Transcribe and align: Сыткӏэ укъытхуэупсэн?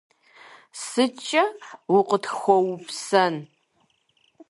Сыткӏэ 0.85 1.43
укъытхуэупсэн? 1.95 3.35